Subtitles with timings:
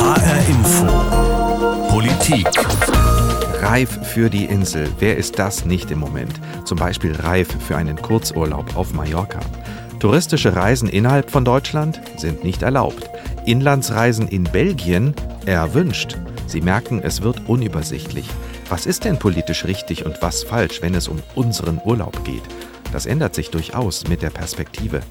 [0.00, 0.86] HR Info.
[1.90, 2.48] Politik.
[3.60, 4.88] Reif für die Insel.
[4.98, 6.40] Wer ist das nicht im Moment?
[6.64, 9.40] Zum Beispiel reif für einen Kurzurlaub auf Mallorca.
[9.98, 13.10] Touristische Reisen innerhalb von Deutschland sind nicht erlaubt.
[13.44, 15.14] Inlandsreisen in Belgien
[15.44, 16.16] erwünscht.
[16.46, 18.28] Sie merken, es wird unübersichtlich.
[18.70, 22.42] Was ist denn politisch richtig und was falsch, wenn es um unseren Urlaub geht?
[22.90, 25.02] Das ändert sich durchaus mit der Perspektive.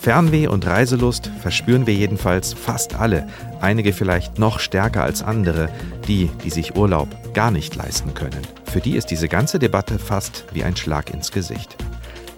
[0.00, 3.28] Fernweh und Reiselust verspüren wir jedenfalls fast alle,
[3.60, 5.68] einige vielleicht noch stärker als andere,
[6.08, 8.40] die, die sich Urlaub gar nicht leisten können.
[8.64, 11.76] Für die ist diese ganze Debatte fast wie ein Schlag ins Gesicht.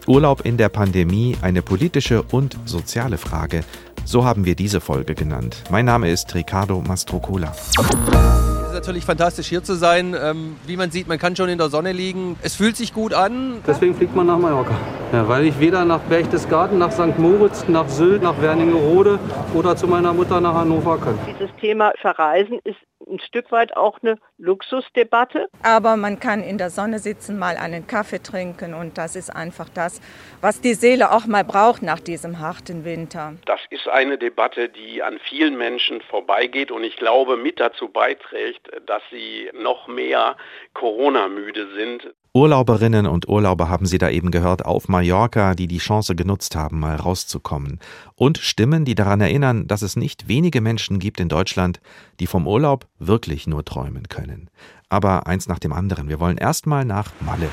[0.08, 3.62] Urlaub in der Pandemie, eine politische und soziale Frage,
[4.04, 5.62] so haben wir diese Folge genannt.
[5.70, 7.54] Mein Name ist Ricardo Mastrocola
[8.72, 10.16] ist natürlich fantastisch hier zu sein.
[10.18, 12.36] Ähm, wie man sieht, man kann schon in der Sonne liegen.
[12.42, 13.60] Es fühlt sich gut an.
[13.66, 14.74] Deswegen fliegt man nach Mallorca.
[15.12, 17.18] Ja, weil ich weder nach Berchtesgaden, nach St.
[17.18, 19.18] Moritz, nach Sylt, nach Wernigerode
[19.54, 21.18] oder zu meiner Mutter nach Hannover kann.
[21.26, 22.78] Dieses Thema Verreisen ist
[23.08, 25.48] ein Stück weit auch eine Luxusdebatte.
[25.62, 29.68] Aber man kann in der Sonne sitzen, mal einen Kaffee trinken und das ist einfach
[29.68, 30.00] das,
[30.40, 33.34] was die Seele auch mal braucht nach diesem harten Winter.
[33.46, 38.68] Das ist eine Debatte, die an vielen Menschen vorbeigeht und ich glaube mit dazu beiträgt,
[38.86, 40.36] dass sie noch mehr
[40.74, 42.14] Corona-müde sind.
[42.34, 46.80] Urlauberinnen und Urlauber haben Sie da eben gehört auf Mallorca, die die Chance genutzt haben,
[46.80, 47.78] mal rauszukommen.
[48.14, 51.82] Und Stimmen, die daran erinnern, dass es nicht wenige Menschen gibt in Deutschland,
[52.20, 54.48] die vom Urlaub wirklich nur träumen können.
[54.88, 56.08] Aber eins nach dem anderen.
[56.08, 57.50] Wir wollen erstmal nach Malle.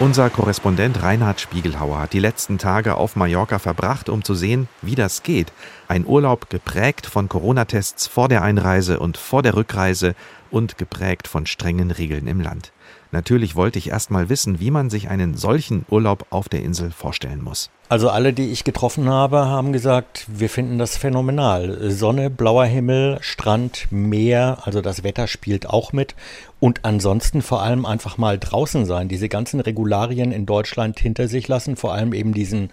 [0.00, 4.94] Unser Korrespondent Reinhard Spiegelhauer hat die letzten Tage auf Mallorca verbracht, um zu sehen, wie
[4.94, 5.52] das geht.
[5.88, 10.14] Ein Urlaub geprägt von Corona-Tests vor der Einreise und vor der Rückreise
[10.50, 12.72] und geprägt von strengen Regeln im Land.
[13.12, 16.92] Natürlich wollte ich erst mal wissen, wie man sich einen solchen Urlaub auf der Insel
[16.92, 17.68] vorstellen muss.
[17.88, 21.90] Also alle, die ich getroffen habe, haben gesagt, wir finden das phänomenal.
[21.90, 26.14] Sonne, blauer Himmel, Strand, Meer, also das Wetter spielt auch mit.
[26.60, 31.48] Und ansonsten vor allem einfach mal draußen sein, diese ganzen Regularien in Deutschland hinter sich
[31.48, 32.70] lassen, vor allem eben diesen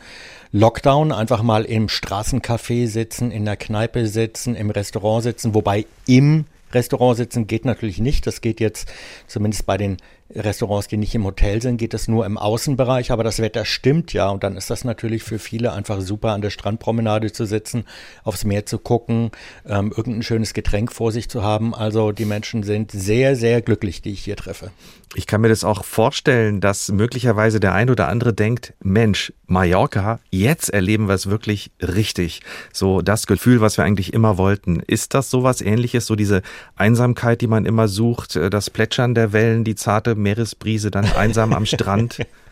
[0.51, 6.45] Lockdown, einfach mal im Straßencafé sitzen, in der Kneipe sitzen, im Restaurant sitzen, wobei im
[6.72, 8.28] Restaurant sitzen geht natürlich nicht.
[8.28, 8.91] Das geht jetzt
[9.28, 9.97] zumindest bei den
[10.33, 14.13] Restaurants, die nicht im Hotel sind, geht das nur im Außenbereich, aber das Wetter stimmt
[14.13, 17.85] ja und dann ist das natürlich für viele einfach super an der Strandpromenade zu sitzen,
[18.23, 19.31] aufs Meer zu gucken,
[19.65, 21.73] ähm, irgendein schönes Getränk vor sich zu haben.
[21.73, 24.71] Also die Menschen sind sehr, sehr glücklich, die ich hier treffe.
[25.15, 30.19] Ich kann mir das auch vorstellen, dass möglicherweise der ein oder andere denkt, Mensch, Mallorca,
[30.29, 32.41] jetzt erleben wir es wirklich richtig.
[32.73, 34.81] So das Gefühl, was wir eigentlich immer wollten.
[34.81, 36.41] Ist das sowas ähnliches, so diese
[36.75, 41.53] Einsamkeit, die man immer sucht, äh, das Plätschern der Wellen, die zarte Meeresbrise, dann einsam
[41.53, 42.19] am Strand?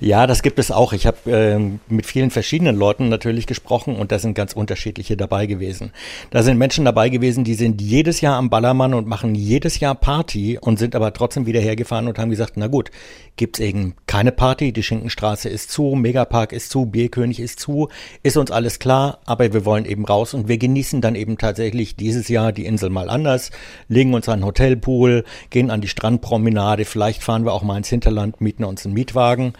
[0.00, 0.92] Ja, das gibt es auch.
[0.92, 5.46] Ich habe ähm, mit vielen verschiedenen Leuten natürlich gesprochen und da sind ganz unterschiedliche dabei
[5.46, 5.92] gewesen.
[6.30, 9.94] Da sind Menschen dabei gewesen, die sind jedes Jahr am Ballermann und machen jedes Jahr
[9.94, 12.90] Party und sind aber trotzdem wieder hergefahren und haben gesagt, na gut,
[13.36, 17.88] gibt's eben keine Party, die Schinkenstraße ist zu, Megapark ist zu, Bierkönig ist zu,
[18.22, 21.96] ist uns alles klar, aber wir wollen eben raus und wir genießen dann eben tatsächlich
[21.96, 23.50] dieses Jahr die Insel mal anders,
[23.88, 27.88] legen uns an einen Hotelpool, gehen an die Strandpromenade, vielleicht fahren wir auch mal ins
[27.88, 29.54] Hinterland, mieten uns einen Mietwagen sagen.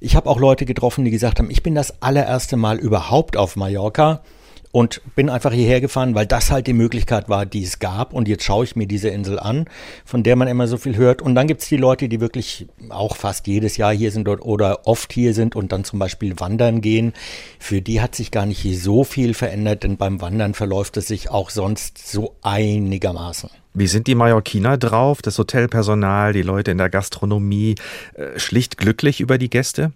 [0.00, 3.56] Ich habe auch Leute getroffen, die gesagt haben, ich bin das allererste Mal überhaupt auf
[3.56, 4.22] Mallorca
[4.70, 8.12] und bin einfach hierher gefahren, weil das halt die Möglichkeit war, die es gab.
[8.12, 9.64] Und jetzt schaue ich mir diese Insel an,
[10.04, 11.22] von der man immer so viel hört.
[11.22, 14.86] Und dann gibt es die Leute, die wirklich auch fast jedes Jahr hier sind oder
[14.86, 17.14] oft hier sind und dann zum Beispiel wandern gehen.
[17.58, 21.30] Für die hat sich gar nicht so viel verändert, denn beim Wandern verläuft es sich
[21.30, 23.48] auch sonst so einigermaßen.
[23.78, 27.74] Wie sind die Mallorquiner drauf, das Hotelpersonal, die Leute in der Gastronomie,
[28.14, 29.92] äh, schlicht glücklich über die Gäste?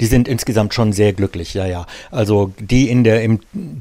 [0.00, 1.86] Die sind insgesamt schon sehr glücklich, ja, ja.
[2.10, 3.38] Also die in der im,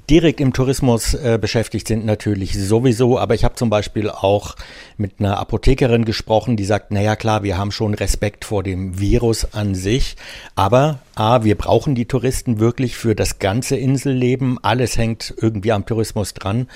[0.07, 4.55] direkt im Tourismus äh, beschäftigt sind natürlich sowieso, aber ich habe zum Beispiel auch
[4.97, 9.53] mit einer Apothekerin gesprochen, die sagt, naja klar, wir haben schon Respekt vor dem Virus
[9.53, 10.15] an sich,
[10.55, 14.59] aber A, wir brauchen die Touristen wirklich für das ganze Inselleben.
[14.61, 16.67] Alles hängt irgendwie am Tourismus dran.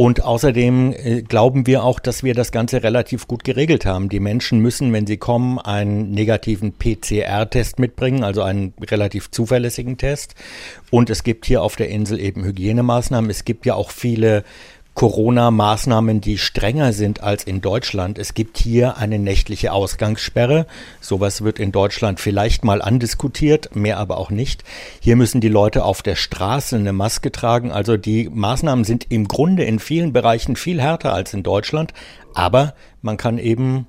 [0.00, 4.08] Und außerdem äh, glauben wir auch, dass wir das Ganze relativ gut geregelt haben.
[4.08, 10.36] Die Menschen müssen, wenn sie kommen, einen negativen PCR-Test mitbringen, also einen relativ zuverlässigen Test.
[10.92, 13.28] Und es gibt hier auf der Insel eben Hygienemaßnahmen.
[13.28, 14.44] Es gibt ja auch viele
[14.98, 18.18] Corona-Maßnahmen, die strenger sind als in Deutschland.
[18.18, 20.66] Es gibt hier eine nächtliche Ausgangssperre.
[21.00, 24.64] Sowas wird in Deutschland vielleicht mal andiskutiert, mehr aber auch nicht.
[24.98, 27.70] Hier müssen die Leute auf der Straße eine Maske tragen.
[27.70, 31.94] Also die Maßnahmen sind im Grunde in vielen Bereichen viel härter als in Deutschland.
[32.34, 33.86] Aber man kann eben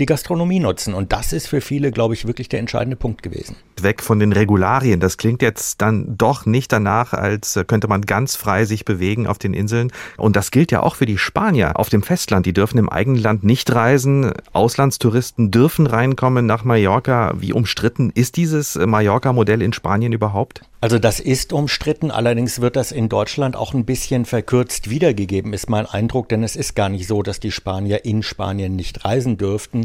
[0.00, 0.94] die Gastronomie nutzen.
[0.94, 3.56] Und das ist für viele, glaube ich, wirklich der entscheidende Punkt gewesen.
[3.80, 5.00] Weg von den Regularien.
[5.00, 9.38] Das klingt jetzt dann doch nicht danach, als könnte man ganz frei sich bewegen auf
[9.38, 9.92] den Inseln.
[10.16, 12.46] Und das gilt ja auch für die Spanier auf dem Festland.
[12.46, 14.32] Die dürfen im eigenen Land nicht reisen.
[14.52, 17.32] Auslandstouristen dürfen reinkommen nach Mallorca.
[17.36, 20.62] Wie umstritten ist dieses Mallorca-Modell in Spanien überhaupt?
[20.84, 25.70] Also das ist umstritten, allerdings wird das in Deutschland auch ein bisschen verkürzt wiedergegeben, ist
[25.70, 29.38] mein Eindruck, denn es ist gar nicht so, dass die Spanier in Spanien nicht reisen
[29.38, 29.83] dürften.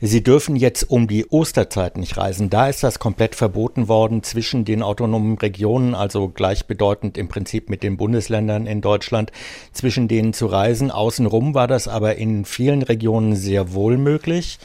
[0.00, 2.50] Sie dürfen jetzt um die Osterzeit nicht reisen.
[2.50, 7.82] Da ist das komplett verboten worden zwischen den autonomen Regionen, also gleichbedeutend im Prinzip mit
[7.82, 9.32] den Bundesländern in Deutschland,
[9.72, 10.90] zwischen denen zu reisen.
[10.90, 14.58] Außenrum war das aber in vielen Regionen sehr wohl möglich.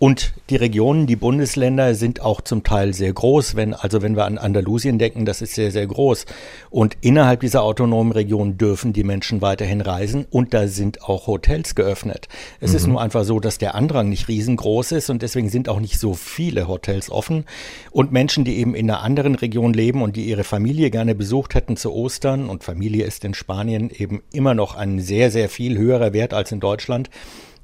[0.00, 3.54] Und die Regionen, die Bundesländer sind auch zum Teil sehr groß.
[3.54, 6.24] Wenn, also wenn wir an Andalusien denken, das ist sehr, sehr groß.
[6.70, 11.74] Und innerhalb dieser autonomen Region dürfen die Menschen weiterhin reisen und da sind auch Hotels
[11.74, 12.28] geöffnet.
[12.60, 12.76] Es mhm.
[12.76, 16.00] ist nur einfach so, dass der Andrang nicht riesengroß ist und deswegen sind auch nicht
[16.00, 17.44] so viele Hotels offen.
[17.90, 21.54] Und Menschen, die eben in einer anderen Region leben und die ihre Familie gerne besucht
[21.54, 25.76] hätten zu Ostern, und Familie ist in Spanien eben immer noch ein sehr, sehr viel
[25.76, 27.10] höherer Wert als in Deutschland,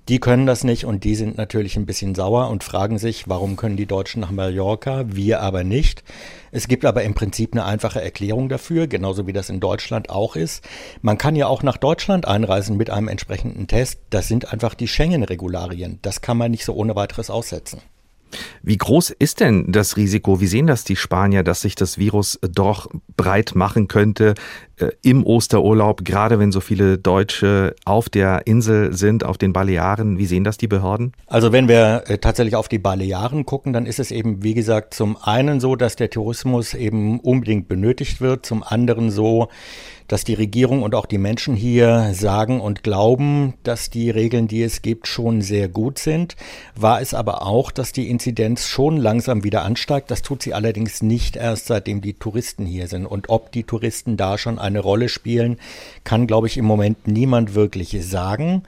[0.09, 3.57] die können das nicht und die sind natürlich ein bisschen sauer und fragen sich, warum
[3.57, 6.05] können die Deutschen nach Mallorca, wir aber nicht.
[6.53, 10.37] Es gibt aber im Prinzip eine einfache Erklärung dafür, genauso wie das in Deutschland auch
[10.37, 10.65] ist.
[11.03, 13.99] Man kann ja auch nach Deutschland einreisen mit einem entsprechenden Test.
[14.11, 15.99] Das sind einfach die Schengen-Regularien.
[16.03, 17.83] Das kann man nicht so ohne weiteres aussetzen.
[18.63, 20.41] Wie groß ist denn das Risiko?
[20.41, 24.35] Wie sehen das die Spanier, dass sich das Virus doch breit machen könnte
[25.03, 30.19] im Osterurlaub, gerade wenn so viele Deutsche auf der Insel sind, auf den Balearen?
[30.19, 31.13] Wie sehen das die Behörden?
[31.27, 34.93] Also wenn wir äh, tatsächlich auf die Balearen gucken, dann ist es eben, wie gesagt,
[34.93, 39.49] zum einen so, dass der Tourismus eben unbedingt benötigt wird, zum anderen so,
[40.09, 44.63] dass die Regierung und auch die Menschen hier sagen und glauben, dass die Regeln, die
[44.63, 46.37] es gibt, schon sehr gut sind.
[46.75, 50.11] War es aber auch, dass die Inzidenz schon langsam wieder ansteigt.
[50.11, 53.07] Das tut sie allerdings nicht erst seitdem die Touristen hier sind.
[53.07, 55.59] Und ob die Touristen da schon eine Rolle spielen,
[56.05, 58.63] kann, glaube ich, im Moment niemand wirklich sagen.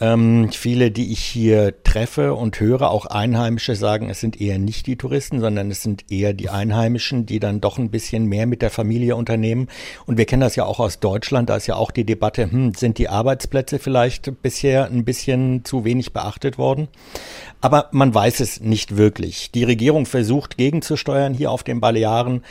[0.00, 4.88] Ähm, viele, die ich hier treffe und höre, auch Einheimische sagen, es sind eher nicht
[4.88, 8.60] die Touristen, sondern es sind eher die Einheimischen, die dann doch ein bisschen mehr mit
[8.60, 9.68] der Familie unternehmen.
[10.04, 12.74] Und wir kennen das ja auch aus Deutschland, da ist ja auch die Debatte, hm,
[12.74, 16.88] sind die Arbeitsplätze vielleicht bisher ein bisschen zu wenig beachtet worden?
[17.60, 19.52] Aber man weiß es nicht wirklich.
[19.52, 22.42] Die Regierung versucht gegenzusteuern hier auf den Balearen.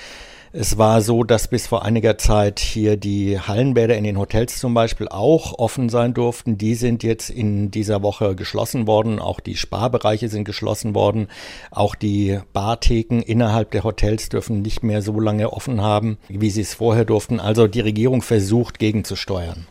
[0.55, 4.75] Es war so, dass bis vor einiger Zeit hier die Hallenbäder in den Hotels zum
[4.75, 6.59] Beispiel auch offen sein durften.
[6.59, 9.17] Die sind jetzt in dieser Woche geschlossen worden.
[9.17, 11.27] Auch die Sparbereiche sind geschlossen worden.
[11.71, 16.61] Auch die Bartheken innerhalb der Hotels dürfen nicht mehr so lange offen haben, wie sie
[16.61, 17.39] es vorher durften.
[17.39, 19.65] Also die Regierung versucht gegenzusteuern.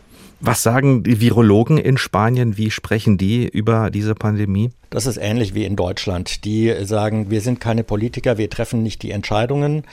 [0.44, 2.56] Was sagen die Virologen in Spanien?
[2.56, 4.72] Wie sprechen die über diese Pandemie?
[4.90, 6.44] Das ist ähnlich wie in Deutschland.
[6.44, 9.84] Die sagen, wir sind keine Politiker, wir treffen nicht die Entscheidungen,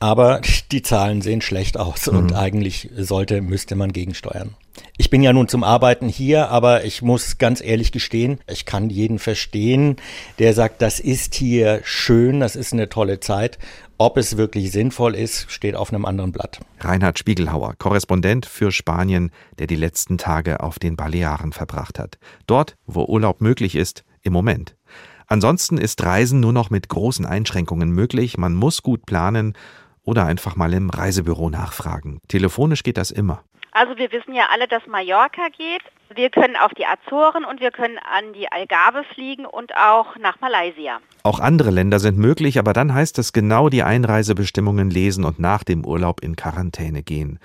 [0.00, 0.40] aber
[0.72, 2.16] die Zahlen sehen schlecht aus mhm.
[2.16, 4.54] und eigentlich sollte, müsste man gegensteuern.
[4.96, 8.88] Ich bin ja nun zum Arbeiten hier, aber ich muss ganz ehrlich gestehen, ich kann
[8.88, 9.96] jeden verstehen,
[10.38, 13.58] der sagt, das ist hier schön, das ist eine tolle Zeit
[13.98, 16.60] ob es wirklich sinnvoll ist, steht auf einem anderen Blatt.
[16.80, 22.18] Reinhard Spiegelhauer, Korrespondent für Spanien, der die letzten Tage auf den Balearen verbracht hat.
[22.46, 24.76] Dort, wo Urlaub möglich ist, im Moment.
[25.26, 28.38] Ansonsten ist Reisen nur noch mit großen Einschränkungen möglich.
[28.38, 29.54] Man muss gut planen
[30.02, 32.20] oder einfach mal im Reisebüro nachfragen.
[32.28, 33.42] Telefonisch geht das immer.
[33.72, 35.82] Also wir wissen ja alle, dass Mallorca geht.
[36.14, 40.40] Wir können auf die Azoren und wir können an die Algarve fliegen und auch nach
[40.40, 41.00] Malaysia.
[41.22, 45.64] Auch andere Länder sind möglich, aber dann heißt es genau die Einreisebestimmungen lesen und nach
[45.64, 47.38] dem Urlaub in Quarantäne gehen.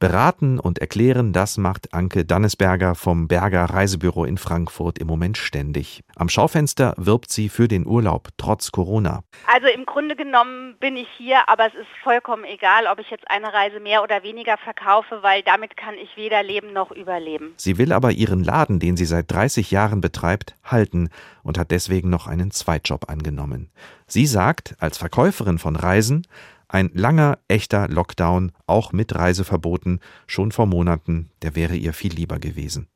[0.00, 6.04] Beraten und erklären, das macht Anke Dannesberger vom Berger Reisebüro in Frankfurt im Moment ständig.
[6.14, 9.24] Am Schaufenster wirbt sie für den Urlaub, trotz Corona.
[9.52, 13.28] Also im Grunde genommen bin ich hier, aber es ist vollkommen egal, ob ich jetzt
[13.28, 17.54] eine Reise mehr oder weniger verkaufe, weil damit kann ich weder leben noch überleben.
[17.56, 21.10] Sie will aber ihren Laden, den sie seit 30 Jahren betreibt, halten
[21.42, 23.70] und hat deswegen noch einen Zweitjob angenommen.
[24.06, 26.24] Sie sagt, als Verkäuferin von Reisen,
[26.68, 32.38] ein langer, echter Lockdown, auch mit Reiseverboten, schon vor Monaten, der wäre ihr viel lieber
[32.38, 32.88] gewesen.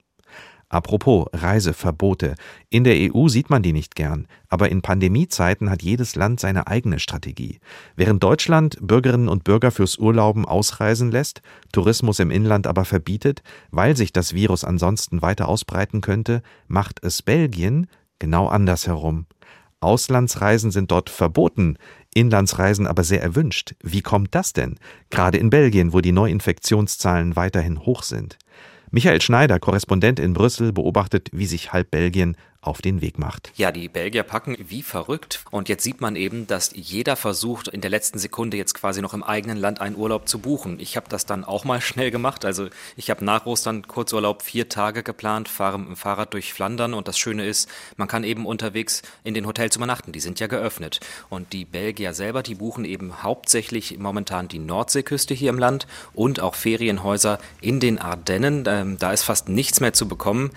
[0.73, 2.35] Apropos Reiseverbote.
[2.71, 6.67] In der EU sieht man die nicht gern, aber in Pandemiezeiten hat jedes Land seine
[6.67, 7.61] eigene Strategie.
[7.95, 13.99] Während Deutschland Bürgerinnen und Bürger fürs Urlauben ausreisen lässt, Tourismus im Inland aber verbietet, weil
[13.99, 17.87] sich das Virus ansonsten weiter ausbreiten könnte, macht es Belgien
[18.19, 19.27] genau andersherum.
[19.83, 21.77] Auslandsreisen sind dort verboten,
[22.15, 23.75] Inlandsreisen aber sehr erwünscht.
[23.83, 24.77] Wie kommt das denn?
[25.11, 28.39] Gerade in Belgien, wo die Neuinfektionszahlen weiterhin hoch sind.
[28.91, 33.53] Michael Schneider, Korrespondent in Brüssel, beobachtet, wie sich halb Belgien auf den Weg macht.
[33.57, 35.45] Ja, die Belgier packen wie verrückt.
[35.51, 39.15] Und jetzt sieht man eben, dass jeder versucht, in der letzten Sekunde jetzt quasi noch
[39.15, 40.79] im eigenen Land einen Urlaub zu buchen.
[40.79, 42.45] Ich habe das dann auch mal schnell gemacht.
[42.45, 46.95] Also ich habe nach Ostern Kurzurlaub vier Tage geplant, fahre mit dem Fahrrad durch Flandern.
[46.95, 50.13] Und das Schöne ist, man kann eben unterwegs in den Hotels übernachten.
[50.13, 51.01] Die sind ja geöffnet.
[51.31, 56.39] Und die Belgier selber, die buchen eben hauptsächlich momentan die Nordseeküste hier im Land und
[56.39, 58.63] auch Ferienhäuser in den Ardennen.
[58.69, 60.53] Ähm, da ist fast nichts mehr zu bekommen.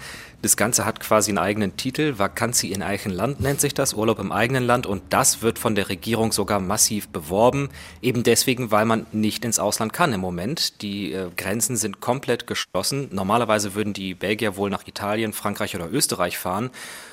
[0.46, 2.20] Das Ganze hat quasi einen eigenen Titel.
[2.20, 4.86] Vakanzi in eigenem Land nennt sich das, Urlaub im eigenen Land.
[4.86, 7.70] Und das wird von der Regierung sogar massiv beworben.
[8.00, 10.84] Eben deswegen, weil man nicht ins Ausland kann im Moment.
[10.84, 13.08] Die äh, Grenzen sind komplett geschlossen.
[13.12, 16.70] Normalerweise würden die Belgier wohl nach Italien, Frankreich oder Österreich fahren.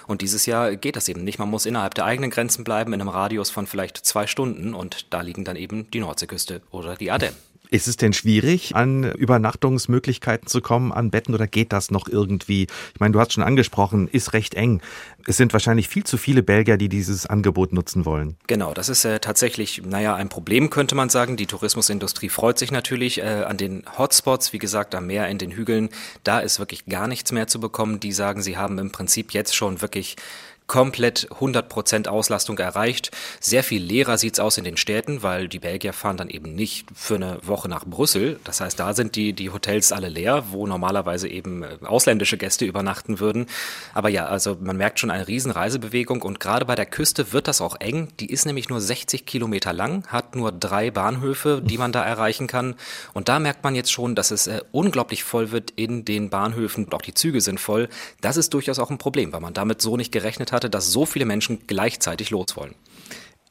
[0.07, 1.39] Und dieses Jahr geht das eben nicht.
[1.39, 4.75] Man muss innerhalb der eigenen Grenzen bleiben, in einem Radius von vielleicht zwei Stunden.
[4.75, 7.52] Und da liegen dann eben die Nordseeküste oder die Ardennen.
[7.73, 12.67] Ist es denn schwierig, an Übernachtungsmöglichkeiten zu kommen, an Betten oder geht das noch irgendwie?
[12.93, 14.83] Ich meine, du hast schon angesprochen, ist recht eng.
[15.27, 18.37] Es sind wahrscheinlich viel zu viele Belgier, die dieses Angebot nutzen wollen.
[18.47, 21.39] Genau, das ist äh, tatsächlich, naja, ein Problem, könnte man sagen.
[21.39, 25.53] Die Tourismusindustrie freut sich natürlich äh, an den Hotspots, wie gesagt, am Meer, in den
[25.53, 25.89] Hügeln.
[26.25, 28.01] Da ist wirklich gar nichts mehr zu bekommen.
[28.01, 30.17] Die sagen, sie haben im Prinzip jetzt schon wirklich
[30.73, 33.11] komplett 100% Auslastung erreicht.
[33.41, 36.87] Sehr viel leerer sieht's aus in den Städten, weil die Belgier fahren dann eben nicht
[36.95, 38.41] für eine Woche nach Brüssel.
[38.45, 42.65] Das heißt, da sind die, die Hotels alle leer, wo normalerweise eben äh, ausländische Gäste
[42.65, 43.49] übernachten würden.
[43.93, 47.49] Aber ja, also man merkt schon eine riesen Reisebewegung und gerade bei der Küste wird
[47.49, 48.09] das auch eng.
[48.19, 52.47] Die ist nämlich nur 60 Kilometer lang, hat nur drei Bahnhöfe, die man da erreichen
[52.47, 52.77] kann.
[53.13, 56.91] Und da merkt man jetzt schon, dass es äh, unglaublich voll wird in den Bahnhöfen.
[56.95, 57.91] Auch die Züge sind voll.
[58.23, 60.91] Das ist durchaus auch ein Problem, weil man damit so nicht gerechnet hat hatte, dass
[60.93, 62.75] so viele Menschen gleichzeitig los wollen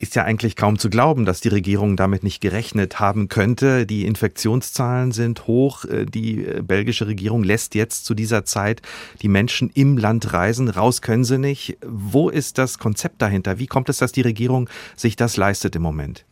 [0.01, 3.86] ist ja eigentlich kaum zu glauben, dass die Regierung damit nicht gerechnet haben könnte.
[3.86, 5.86] Die Infektionszahlen sind hoch.
[5.86, 8.82] Äh, die äh, belgische Regierung lässt jetzt zu dieser Zeit
[9.22, 10.70] die Menschen im Land reisen.
[10.70, 11.77] Raus können sie nicht.
[11.86, 13.60] Wo ist das Konzept dahinter?
[13.60, 16.25] Wie kommt es, dass die Regierung sich das leistet im Moment?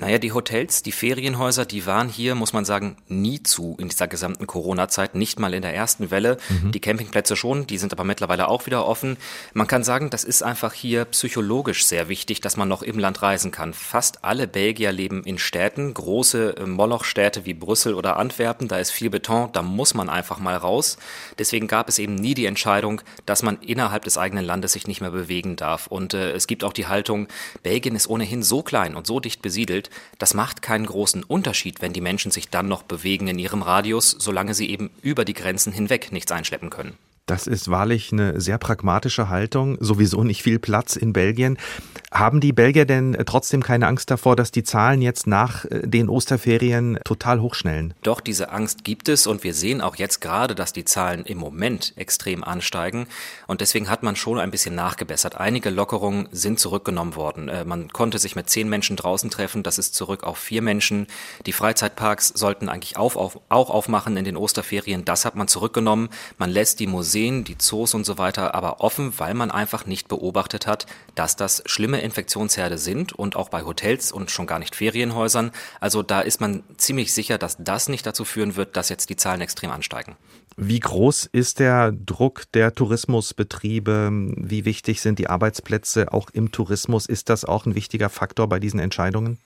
[0.00, 4.08] Naja, die Hotels, die Ferienhäuser, die waren hier, muss man sagen, nie zu in dieser
[4.08, 6.38] gesamten Corona-Zeit, nicht mal in der ersten Welle.
[6.48, 6.72] Mhm.
[6.72, 9.18] Die Campingplätze schon, die sind aber mittlerweile auch wieder offen.
[9.52, 13.20] Man kann sagen, das ist einfach hier psychologisch sehr wichtig, dass man noch im Land
[13.20, 13.74] reisen kann.
[13.74, 18.92] Fast alle Belgier leben in Städten, große äh, Molochstädte wie Brüssel oder Antwerpen, da ist
[18.92, 20.96] viel Beton, da muss man einfach mal raus.
[21.38, 25.02] Deswegen gab es eben nie die Entscheidung, dass man innerhalb des eigenen Landes sich nicht
[25.02, 25.88] mehr bewegen darf.
[25.88, 27.28] Und äh, es gibt auch die Haltung,
[27.62, 31.92] Belgien ist ohnehin so klein und so dicht besiedelt, das macht keinen großen Unterschied, wenn
[31.92, 35.72] die Menschen sich dann noch bewegen in ihrem Radius, solange sie eben über die Grenzen
[35.72, 36.96] hinweg nichts einschleppen können.
[37.30, 39.76] Das ist wahrlich eine sehr pragmatische Haltung.
[39.78, 41.58] Sowieso nicht viel Platz in Belgien.
[42.10, 46.08] Haben die Belgier denn trotzdem keine Angst davor, dass die Zahlen jetzt nach äh, den
[46.08, 47.94] Osterferien total hochschnellen?
[48.02, 51.38] Doch, diese Angst gibt es und wir sehen auch jetzt gerade, dass die Zahlen im
[51.38, 53.06] Moment extrem ansteigen.
[53.46, 55.38] Und deswegen hat man schon ein bisschen nachgebessert.
[55.38, 57.48] Einige Lockerungen sind zurückgenommen worden.
[57.48, 59.62] Äh, man konnte sich mit zehn Menschen draußen treffen.
[59.62, 61.06] Das ist zurück auf vier Menschen.
[61.46, 63.14] Die Freizeitparks sollten eigentlich auch
[63.50, 65.04] aufmachen in den Osterferien.
[65.04, 66.08] Das hat man zurückgenommen.
[66.38, 69.84] Man lässt die Museen Museen, die Zoos und so weiter aber offen, weil man einfach
[69.84, 74.58] nicht beobachtet hat, dass das schlimme Infektionsherde sind und auch bei Hotels und schon gar
[74.58, 75.50] nicht Ferienhäusern.
[75.80, 79.16] Also da ist man ziemlich sicher, dass das nicht dazu führen wird, dass jetzt die
[79.16, 80.16] Zahlen extrem ansteigen.
[80.56, 84.10] Wie groß ist der Druck der Tourismusbetriebe?
[84.36, 87.06] Wie wichtig sind die Arbeitsplätze auch im Tourismus?
[87.06, 89.38] Ist das auch ein wichtiger Faktor bei diesen Entscheidungen?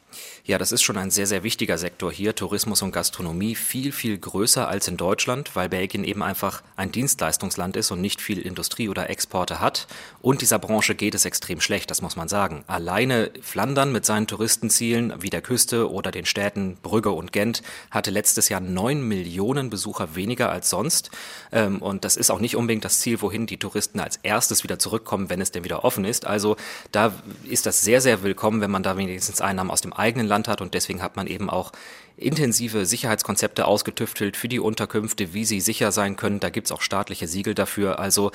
[0.45, 4.19] Ja, das ist schon ein sehr, sehr wichtiger Sektor hier, Tourismus und Gastronomie, viel, viel
[4.19, 8.89] größer als in Deutschland, weil Belgien eben einfach ein Dienstleistungsland ist und nicht viel Industrie
[8.89, 9.87] oder Exporte hat.
[10.21, 12.65] Und dieser Branche geht es extrem schlecht, das muss man sagen.
[12.67, 18.11] Alleine Flandern mit seinen Touristenzielen wie der Küste oder den Städten Brügge und Gent hatte
[18.11, 21.11] letztes Jahr neun Millionen Besucher weniger als sonst.
[21.53, 24.79] Ähm, und das ist auch nicht unbedingt das Ziel, wohin die Touristen als erstes wieder
[24.79, 26.27] zurückkommen, wenn es denn wieder offen ist.
[26.27, 26.57] Also
[26.93, 27.13] da
[27.45, 30.61] ist das sehr, sehr willkommen, wenn man da wenigstens Einnahmen aus dem eigenen Land hat
[30.61, 31.73] und deswegen hat man eben auch
[32.17, 36.39] intensive Sicherheitskonzepte ausgetüftelt für die Unterkünfte, wie sie sicher sein können.
[36.39, 37.99] Da gibt es auch staatliche Siegel dafür.
[37.99, 38.31] Also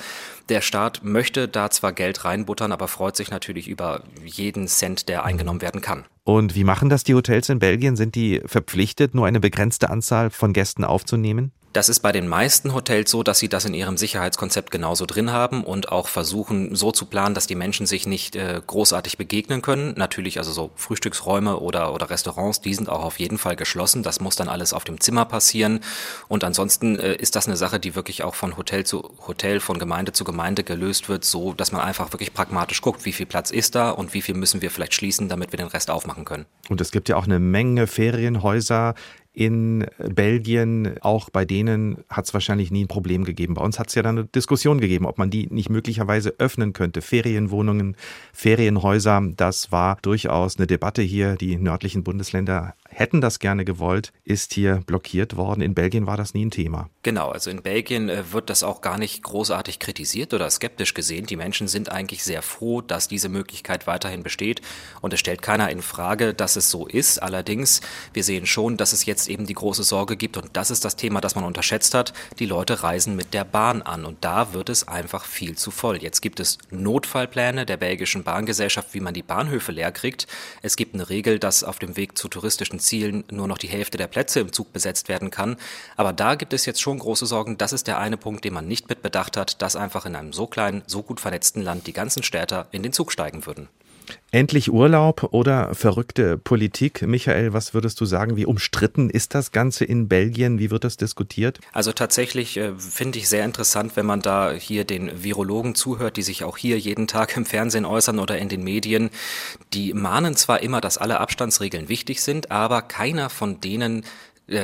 [0.48, 5.24] der Staat möchte da zwar Geld reinbuttern, aber freut sich natürlich über jeden Cent, der
[5.24, 6.04] eingenommen werden kann.
[6.24, 7.96] Und wie machen das die Hotels in Belgien?
[7.96, 11.52] Sind die verpflichtet, nur eine begrenzte Anzahl von Gästen aufzunehmen?
[11.72, 15.30] Das ist bei den meisten Hotels so, dass sie das in ihrem Sicherheitskonzept genauso drin
[15.30, 19.62] haben und auch versuchen so zu planen, dass die Menschen sich nicht äh, großartig begegnen
[19.62, 19.94] können.
[19.96, 24.02] Natürlich also so Frühstücksräume oder, oder Restaurants, die sind auch auf jeden Fall geschlossen.
[24.02, 25.78] Das muss dann alles auf dem Zimmer passieren.
[26.26, 29.78] Und ansonsten äh, ist das eine Sache, die wirklich auch von Hotel zu Hotel, von
[29.78, 33.52] Gemeinde zu Gemeinde gelöst wird, so dass man einfach wirklich pragmatisch guckt, wie viel Platz
[33.52, 36.46] ist da und wie viel müssen wir vielleicht schließen, damit wir den Rest aufmachen können.
[36.68, 38.94] Und es gibt ja auch eine Menge Ferienhäuser
[39.40, 43.54] in Belgien, auch bei denen hat es wahrscheinlich nie ein Problem gegeben.
[43.54, 46.74] Bei uns hat es ja dann eine Diskussion gegeben, ob man die nicht möglicherweise öffnen
[46.74, 47.00] könnte.
[47.00, 47.96] Ferienwohnungen,
[48.34, 51.36] Ferienhäuser, das war durchaus eine Debatte hier.
[51.36, 55.62] Die nördlichen Bundesländer hätten das gerne gewollt, ist hier blockiert worden.
[55.62, 56.90] In Belgien war das nie ein Thema.
[57.02, 61.26] Genau, also in Belgien äh, wird das auch gar nicht großartig kritisiert oder skeptisch gesehen.
[61.26, 64.60] Die Menschen sind eigentlich sehr froh, dass diese Möglichkeit weiterhin besteht
[65.00, 67.22] und es stellt keiner in Frage, dass es so ist.
[67.22, 67.80] Allerdings,
[68.12, 70.96] wir sehen schon, dass es jetzt eben die große Sorge gibt und das ist das
[70.96, 72.12] Thema, das man unterschätzt hat.
[72.38, 76.02] Die Leute reisen mit der Bahn an und da wird es einfach viel zu voll.
[76.02, 80.26] Jetzt gibt es Notfallpläne der belgischen Bahngesellschaft, wie man die Bahnhöfe leer kriegt.
[80.62, 83.98] Es gibt eine Regel, dass auf dem Weg zu touristischen Zielen nur noch die Hälfte
[83.98, 85.56] der Plätze im Zug besetzt werden kann.
[85.96, 87.58] Aber da gibt es jetzt schon große Sorgen.
[87.58, 90.32] Das ist der eine Punkt, den man nicht mit bedacht hat, dass einfach in einem
[90.32, 93.68] so kleinen, so gut vernetzten Land die ganzen Städter in den Zug steigen würden.
[94.32, 97.02] Endlich Urlaub oder verrückte Politik?
[97.02, 98.36] Michael, was würdest du sagen?
[98.36, 100.60] Wie umstritten ist das Ganze in Belgien?
[100.60, 101.58] Wie wird das diskutiert?
[101.72, 106.22] Also tatsächlich äh, finde ich sehr interessant, wenn man da hier den Virologen zuhört, die
[106.22, 109.10] sich auch hier jeden Tag im Fernsehen äußern oder in den Medien.
[109.72, 114.04] Die mahnen zwar immer, dass alle Abstandsregeln wichtig sind, aber keiner von denen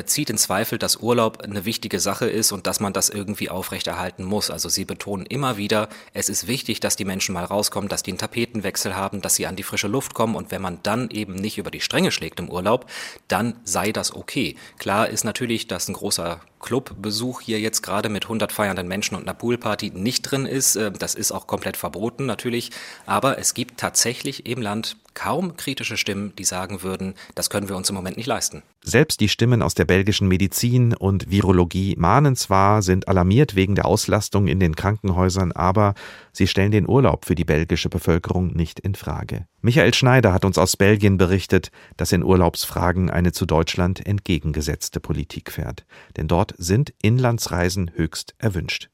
[0.07, 4.25] zieht in Zweifel, dass Urlaub eine wichtige Sache ist und dass man das irgendwie aufrechterhalten
[4.25, 4.51] muss.
[4.51, 8.11] Also sie betonen immer wieder, es ist wichtig, dass die Menschen mal rauskommen, dass die
[8.11, 11.35] einen Tapetenwechsel haben, dass sie an die frische Luft kommen und wenn man dann eben
[11.35, 12.87] nicht über die Stränge schlägt im Urlaub,
[13.29, 14.57] dann sei das okay.
[14.79, 19.23] Klar ist natürlich, dass ein großer Clubbesuch hier jetzt gerade mit 100 feiernden Menschen und
[19.23, 20.75] einer Poolparty nicht drin ist.
[20.75, 22.71] Äh, das ist auch komplett verboten natürlich.
[23.07, 27.77] Aber es gibt tatsächlich im Land kaum kritische Stimmen, die sagen würden, das können wir
[27.77, 28.63] uns im Moment nicht leisten.
[28.83, 33.87] Selbst die Stimmen aus der belgischen Medizin und Virologie mahnen zwar, sind alarmiert wegen der
[33.87, 35.95] Auslastung in den Krankenhäusern, aber
[36.33, 39.47] sie stellen den Urlaub für die belgische Bevölkerung nicht in Frage.
[39.63, 45.51] Michael Schneider hat uns aus Belgien berichtet, dass in Urlaubsfragen eine zu Deutschland entgegengesetzte Politik
[45.51, 45.85] fährt.
[46.17, 48.89] Denn dort sind Inlandsreisen höchst erwünscht.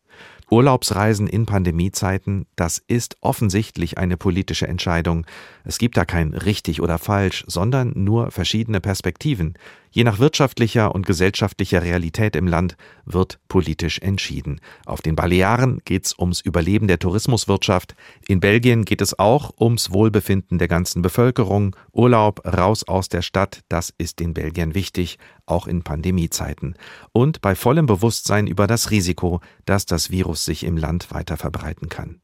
[0.53, 5.25] Urlaubsreisen in Pandemiezeiten, das ist offensichtlich eine politische Entscheidung.
[5.65, 9.55] Es gibt da kein richtig oder falsch, sondern nur verschiedene Perspektiven.
[9.95, 14.59] Je nach wirtschaftlicher und gesellschaftlicher Realität im Land wird politisch entschieden.
[14.87, 17.95] Auf den Balearen geht's ums Überleben der Tourismuswirtschaft.
[18.27, 21.77] In Belgien geht es auch ums Wohlbefinden der ganzen Bevölkerung.
[21.93, 26.75] Urlaub raus aus der Stadt, das ist den Belgiern wichtig, auch in Pandemiezeiten.
[27.13, 31.91] Und bei vollem Bewusstsein über das Risiko, dass das Virus sich im Land weiter verbreiten
[31.91, 32.23] kann.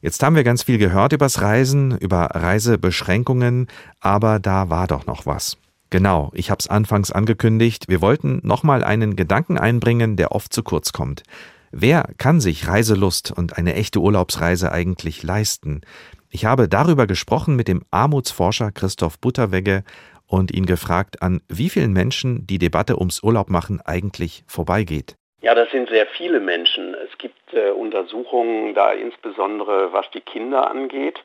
[0.00, 3.66] Jetzt haben wir ganz viel gehört übers Reisen, über Reisebeschränkungen,
[4.00, 5.58] aber da war doch noch was.
[5.90, 10.62] Genau, ich habe es anfangs angekündigt, wir wollten nochmal einen Gedanken einbringen, der oft zu
[10.62, 11.22] kurz kommt.
[11.70, 15.82] Wer kann sich Reiselust und eine echte Urlaubsreise eigentlich leisten?
[16.30, 19.84] Ich habe darüber gesprochen mit dem Armutsforscher Christoph Butterwegge
[20.26, 25.16] und ihn gefragt, an wie vielen Menschen die Debatte ums Urlaub machen eigentlich vorbeigeht.
[25.42, 26.94] Ja, das sind sehr viele Menschen.
[26.94, 31.20] Es gibt äh, Untersuchungen da insbesondere, was die Kinder angeht.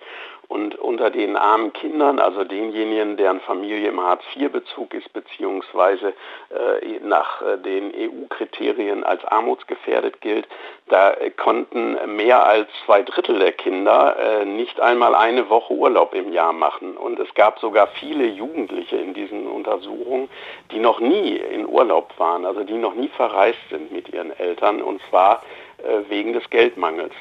[0.52, 6.10] Und unter den armen Kindern, also denjenigen, deren Familie im Hartz-IV-Bezug ist, beziehungsweise
[6.50, 10.46] äh, nach äh, den EU-Kriterien als armutsgefährdet gilt,
[10.90, 16.14] da äh, konnten mehr als zwei Drittel der Kinder äh, nicht einmal eine Woche Urlaub
[16.14, 16.98] im Jahr machen.
[16.98, 20.28] Und es gab sogar viele Jugendliche in diesen Untersuchungen,
[20.72, 24.82] die noch nie in Urlaub waren, also die noch nie verreist sind mit ihren Eltern,
[24.82, 25.44] und zwar
[25.78, 27.14] äh, wegen des Geldmangels.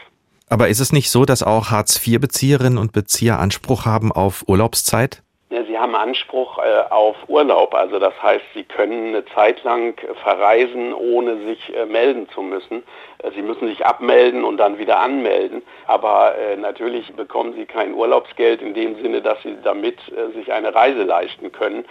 [0.50, 5.22] Aber ist es nicht so, dass auch Hartz-IV-Bezieherinnen und Bezieher Anspruch haben auf Urlaubszeit?
[5.50, 7.74] Sie haben Anspruch äh, auf Urlaub.
[7.74, 12.84] Also das heißt, sie können eine Zeit lang verreisen, ohne sich äh, melden zu müssen.
[13.18, 15.62] Äh, sie müssen sich abmelden und dann wieder anmelden.
[15.88, 19.98] Aber natürlich bekommen sie kein Urlaubsgeld in dem Sinne, dass sie damit
[20.34, 21.84] sich eine Reise leisten können,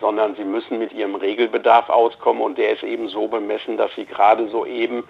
[0.00, 4.04] sondern sie müssen mit ihrem Regelbedarf auskommen und der ist eben so bemessen, dass sie
[4.04, 5.04] gerade so eben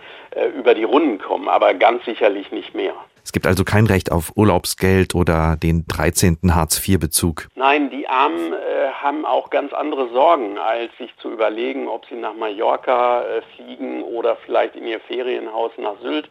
[0.55, 2.95] über die Runden kommen, aber ganz sicherlich nicht mehr.
[3.27, 6.39] Es gibt also kein Recht auf Urlaubsgeld oder den 13.
[6.55, 7.49] Hartz-IV-Bezug.
[7.57, 8.57] Nein, die Armen äh,
[9.03, 14.05] haben auch ganz andere Sorgen, als sich zu überlegen, ob sie nach Mallorca äh, fliegen
[14.05, 16.29] oder vielleicht in ihr Ferienhaus nach Sylt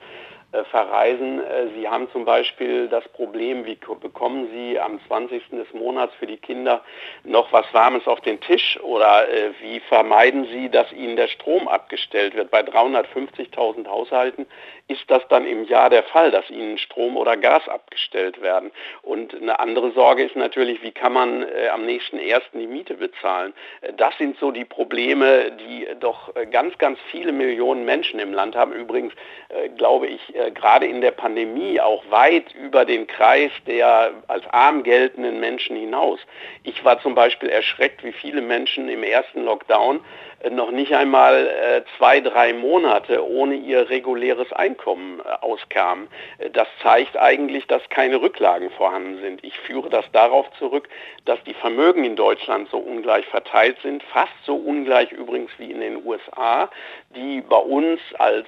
[0.66, 1.40] verreisen.
[1.40, 5.50] Äh, sie haben zum Beispiel das Problem, wie bekommen Sie am 20.
[5.52, 6.84] des Monats für die Kinder
[7.24, 11.68] noch was Warmes auf den Tisch oder äh, wie vermeiden Sie, dass Ihnen der Strom
[11.68, 12.52] abgestellt wird.
[12.52, 14.46] Bei 350.000 Haushalten
[14.88, 18.72] ist das dann im Jahr der Fall, dass Ihnen Strom oder Gas abgestellt werden.
[19.02, 22.96] Und eine andere Sorge ist natürlich, wie kann man äh, am nächsten ersten die Miete
[22.96, 23.54] bezahlen.
[23.98, 28.74] Das sind so die Probleme, die doch ganz, ganz viele Millionen Menschen im Land haben.
[28.74, 29.14] Übrigens,
[29.50, 34.46] äh, glaube ich, äh, gerade in der Pandemie auch weit über den Kreis der als
[34.48, 36.20] arm geltenden Menschen hinaus.
[36.64, 40.02] Ich war zum Beispiel erschreckt, wie viele Menschen im ersten Lockdown
[40.52, 46.08] noch nicht einmal äh, zwei, drei Monate ohne ihr reguläres Einkommen äh, auskamen.
[46.38, 49.44] Äh, das zeigt eigentlich, dass keine Rücklagen vorhanden sind.
[49.44, 50.88] Ich führe das darauf zurück,
[51.26, 55.80] dass die Vermögen in Deutschland so ungleich verteilt sind, fast so ungleich übrigens wie in
[55.80, 56.70] den USA,
[57.16, 58.48] die bei uns als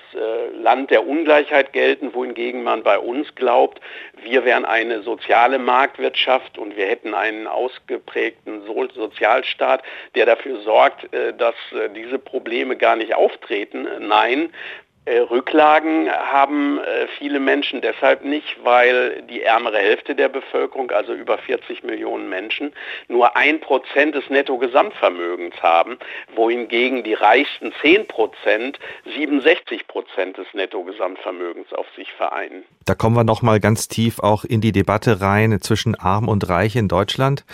[0.53, 3.82] Land der Ungleichheit gelten, wohingegen man bei uns glaubt,
[4.23, 9.84] wir wären eine soziale Marktwirtschaft und wir hätten einen ausgeprägten Sozialstaat,
[10.15, 11.56] der dafür sorgt, dass
[11.95, 13.88] diese Probleme gar nicht auftreten.
[13.99, 20.91] Nein, äh, Rücklagen haben äh, viele Menschen deshalb nicht, weil die ärmere Hälfte der Bevölkerung,
[20.91, 22.74] also über 40 Millionen Menschen,
[23.08, 25.98] nur ein Prozent des Nettogesamtvermögens haben,
[26.36, 32.63] wohingegen die reichsten 10 Prozent 67 Prozent des Nettogesamtvermögens auf sich vereinen.
[32.86, 36.50] Da kommen wir noch mal ganz tief auch in die Debatte rein zwischen Arm und
[36.50, 37.46] Reich in Deutschland.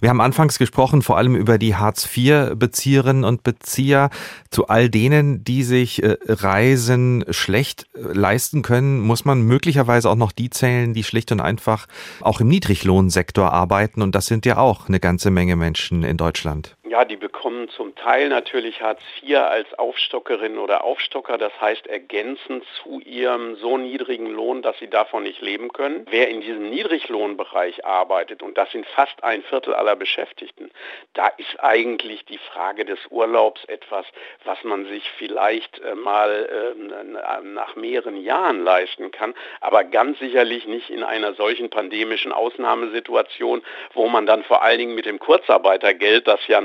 [0.00, 4.10] Wir haben anfangs gesprochen vor allem über die Hartz-IV-Bezieherinnen und Bezieher.
[4.50, 6.16] Zu all denen, die sich äh,
[6.98, 11.40] Reisen schlecht äh, leisten können, muss man möglicherweise auch noch die zählen, die schlicht und
[11.40, 11.86] einfach
[12.20, 14.02] auch im Niedriglohnsektor arbeiten.
[14.02, 16.76] Und das sind ja auch eine ganze Menge Menschen in Deutschland.
[16.88, 22.64] Ja, die bekommen zum Teil natürlich Hartz IV als Aufstockerin oder Aufstocker, das heißt ergänzend
[22.82, 26.06] zu ihrem so niedrigen Lohn, dass sie davon nicht leben können.
[26.08, 30.70] Wer in diesem Niedriglohnbereich arbeitet, und das sind fast ein Viertel aller Beschäftigten,
[31.12, 34.06] da ist eigentlich die Frage des Urlaubs etwas,
[34.44, 40.66] was man sich vielleicht äh, mal äh, nach mehreren Jahren leisten kann, aber ganz sicherlich
[40.66, 46.26] nicht in einer solchen pandemischen Ausnahmesituation, wo man dann vor allen Dingen mit dem Kurzarbeitergeld,
[46.26, 46.62] das ja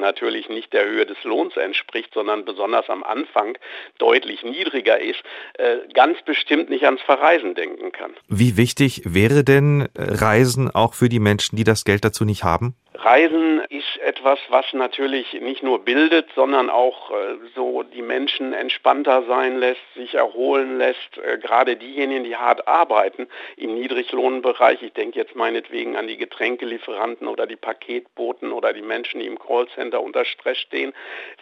[0.49, 3.58] nicht der Höhe des Lohns entspricht, sondern besonders am Anfang
[3.97, 5.21] deutlich niedriger ist,
[5.58, 8.12] äh, ganz bestimmt nicht ans Verreisen denken kann.
[8.28, 12.76] Wie wichtig wäre denn Reisen auch für die Menschen, die das Geld dazu nicht haben?
[12.95, 19.23] Reisen ist etwas, was natürlich nicht nur bildet, sondern auch äh, so die Menschen entspannter
[19.23, 21.17] sein lässt, sich erholen lässt.
[21.17, 23.27] Äh, gerade diejenigen, die hart arbeiten
[23.58, 29.19] im Niedriglohnbereich, ich denke jetzt meinetwegen an die Getränkelieferanten oder die Paketboten oder die Menschen,
[29.19, 30.93] die im Callcenter unter Stress stehen,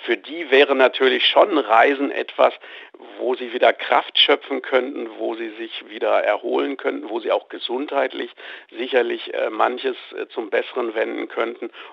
[0.06, 2.54] für die wäre natürlich schon Reisen etwas,
[3.20, 7.50] wo sie wieder Kraft schöpfen könnten, wo sie sich wieder erholen könnten, wo sie auch
[7.50, 8.32] gesundheitlich
[8.78, 11.41] sicherlich äh, manches äh, zum Besseren wenden könnten.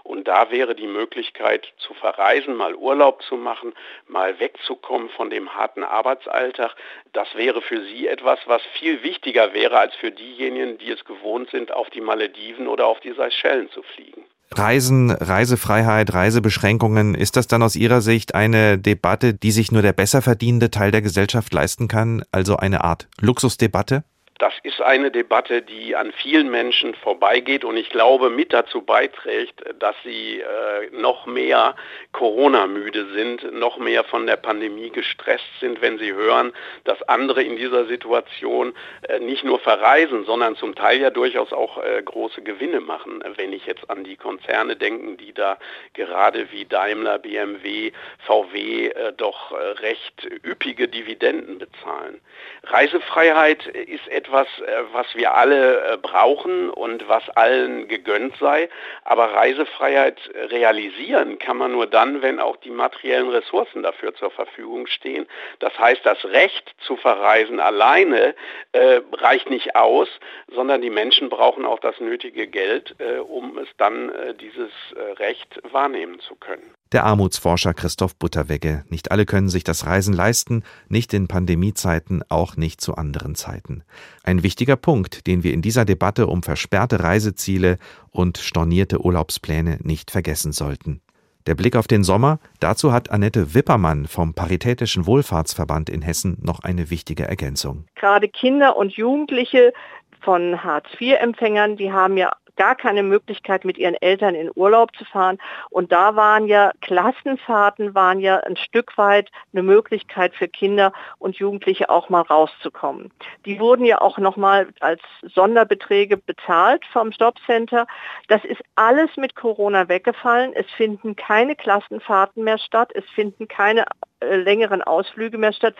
[0.02, 3.72] Und da wäre die Möglichkeit zu verreisen, mal Urlaub zu machen,
[4.06, 6.74] mal wegzukommen von dem harten Arbeitsalltag.
[7.12, 11.50] Das wäre für sie etwas, was viel wichtiger wäre als für diejenigen, die es gewohnt
[11.50, 14.24] sind, auf die Malediven oder auf die Seychellen zu fliegen.
[14.50, 19.92] Reisen, Reisefreiheit, Reisebeschränkungen, ist das dann aus Ihrer Sicht eine Debatte, die sich nur der
[19.92, 24.04] besser verdienende Teil der Gesellschaft leisten kann, also eine Art Luxusdebatte?
[24.38, 29.64] Das ist eine Debatte, die an vielen Menschen vorbeigeht und ich glaube mit dazu beiträgt,
[29.80, 31.74] dass sie äh, noch mehr
[32.12, 36.52] Corona-müde sind, noch mehr von der Pandemie gestresst sind, wenn sie hören,
[36.84, 38.74] dass andere in dieser Situation
[39.08, 43.24] äh, nicht nur verreisen, sondern zum Teil ja durchaus auch äh, große Gewinne machen.
[43.34, 45.58] Wenn ich jetzt an die Konzerne denke, die da
[45.94, 47.90] gerade wie Daimler, BMW,
[48.24, 52.20] VW äh, doch äh, recht üppige Dividenden bezahlen.
[52.62, 58.68] Reisefreiheit ist etwas, etwas, äh, was wir alle äh, brauchen und was allen gegönnt sei.
[59.04, 60.18] Aber Reisefreiheit
[60.50, 65.26] realisieren kann man nur dann, wenn auch die materiellen Ressourcen dafür zur Verfügung stehen.
[65.58, 68.34] Das heißt, das Recht zu verreisen alleine
[68.72, 70.08] äh, reicht nicht aus,
[70.48, 75.12] sondern die Menschen brauchen auch das nötige Geld, äh, um es dann äh, dieses äh,
[75.12, 76.74] Recht wahrnehmen zu können.
[76.92, 78.82] Der Armutsforscher Christoph Butterwegge.
[78.88, 83.82] Nicht alle können sich das Reisen leisten, nicht in Pandemiezeiten, auch nicht zu anderen Zeiten.
[84.24, 87.76] Ein wichtiger Punkt, den wir in dieser Debatte um versperrte Reiseziele
[88.10, 91.02] und stornierte Urlaubspläne nicht vergessen sollten.
[91.46, 96.60] Der Blick auf den Sommer, dazu hat Annette Wippermann vom Paritätischen Wohlfahrtsverband in Hessen noch
[96.60, 97.84] eine wichtige Ergänzung.
[97.96, 99.74] Gerade Kinder und Jugendliche
[100.22, 105.38] von Hartz-IV-Empfängern, die haben ja gar keine Möglichkeit, mit ihren Eltern in Urlaub zu fahren.
[105.70, 111.36] Und da waren ja Klassenfahrten, waren ja ein Stück weit eine Möglichkeit für Kinder und
[111.36, 113.10] Jugendliche auch mal rauszukommen.
[113.46, 117.86] Die wurden ja auch nochmal als Sonderbeträge bezahlt vom Jobcenter.
[118.26, 120.52] Das ist alles mit Corona weggefallen.
[120.54, 122.90] Es finden keine Klassenfahrten mehr statt.
[122.94, 123.86] Es finden keine
[124.20, 125.74] äh, längeren Ausflüge mehr statt.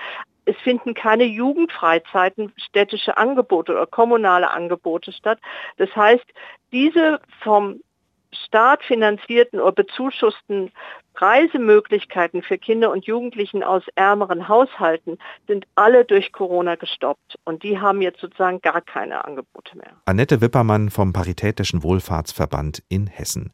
[0.48, 5.38] Es finden keine Jugendfreizeiten, städtische Angebote oder kommunale Angebote statt.
[5.76, 6.24] Das heißt,
[6.72, 7.80] diese vom
[8.32, 10.70] staatfinanzierten oder bezuschussten
[11.16, 17.78] Reisemöglichkeiten für Kinder und Jugendlichen aus ärmeren Haushalten sind alle durch Corona gestoppt und die
[17.78, 19.92] haben jetzt sozusagen gar keine Angebote mehr.
[20.04, 23.52] Annette Wippermann vom Paritätischen Wohlfahrtsverband in Hessen.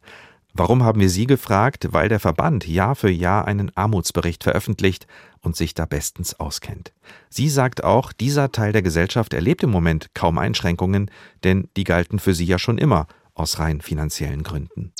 [0.57, 1.89] Warum haben wir Sie gefragt?
[1.91, 5.05] Weil der Verband Jahr für Jahr einen Armutsbericht veröffentlicht
[5.41, 6.93] und sich da bestens auskennt.
[7.29, 11.11] Sie sagt auch, dieser Teil der Gesellschaft erlebt im Moment kaum Einschränkungen,
[11.43, 14.93] denn die galten für sie ja schon immer aus rein finanziellen Gründen.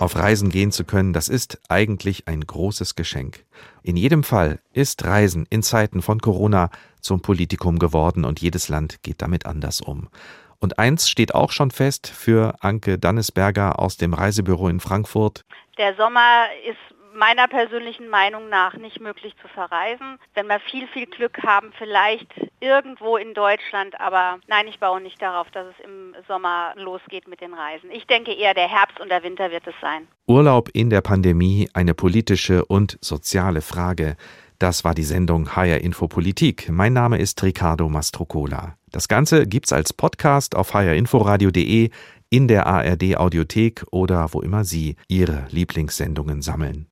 [0.00, 3.44] Auf Reisen gehen zu können, das ist eigentlich ein großes Geschenk.
[3.84, 6.70] In jedem Fall ist Reisen in Zeiten von Corona
[7.00, 10.08] zum Politikum geworden und jedes Land geht damit anders um.
[10.62, 15.44] Und eins steht auch schon fest für Anke Dannesberger aus dem Reisebüro in Frankfurt.
[15.76, 16.78] Der Sommer ist
[17.14, 20.18] meiner persönlichen Meinung nach nicht möglich zu verreisen.
[20.34, 22.28] Wenn wir viel, viel Glück haben, vielleicht
[22.60, 27.40] irgendwo in Deutschland, aber nein, ich baue nicht darauf, dass es im Sommer losgeht mit
[27.40, 27.90] den Reisen.
[27.90, 30.06] Ich denke eher, der Herbst und der Winter wird es sein.
[30.28, 34.16] Urlaub in der Pandemie, eine politische und soziale Frage.
[34.62, 36.68] Das war die Sendung HR Info Politik.
[36.70, 38.76] Mein Name ist Ricardo Mastrocola.
[38.92, 41.90] Das Ganze gibt's als Podcast auf hrinforadio.de,
[42.30, 46.86] in der ARD Audiothek oder wo immer Sie Ihre Lieblingssendungen sammeln.